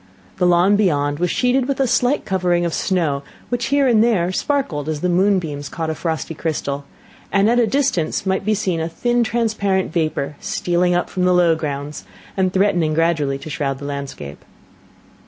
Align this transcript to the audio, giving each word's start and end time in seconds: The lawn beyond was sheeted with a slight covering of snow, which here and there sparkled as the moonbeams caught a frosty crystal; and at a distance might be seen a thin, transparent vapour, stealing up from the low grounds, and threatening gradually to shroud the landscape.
The 0.37 0.47
lawn 0.47 0.75
beyond 0.75 1.19
was 1.19 1.29
sheeted 1.29 1.67
with 1.67 1.79
a 1.79 1.85
slight 1.85 2.25
covering 2.25 2.65
of 2.65 2.73
snow, 2.73 3.21
which 3.49 3.65
here 3.67 3.87
and 3.87 4.03
there 4.03 4.31
sparkled 4.31 4.89
as 4.89 5.01
the 5.01 5.09
moonbeams 5.09 5.69
caught 5.69 5.91
a 5.91 5.93
frosty 5.93 6.33
crystal; 6.33 6.85
and 7.31 7.47
at 7.47 7.59
a 7.59 7.67
distance 7.67 8.25
might 8.25 8.43
be 8.43 8.55
seen 8.55 8.79
a 8.81 8.89
thin, 8.89 9.23
transparent 9.23 9.93
vapour, 9.93 10.37
stealing 10.39 10.95
up 10.95 11.07
from 11.07 11.25
the 11.25 11.33
low 11.35 11.53
grounds, 11.55 12.03
and 12.35 12.51
threatening 12.51 12.95
gradually 12.95 13.37
to 13.37 13.49
shroud 13.51 13.77
the 13.77 13.85
landscape. 13.85 14.43